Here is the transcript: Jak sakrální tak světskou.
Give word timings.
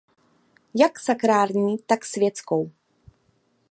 Jak 0.75 0.99
sakrální 0.99 1.77
tak 1.77 2.05
světskou. 2.05 2.71